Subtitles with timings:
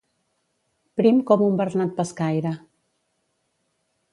[1.01, 2.55] Prim com un bernat pescaire.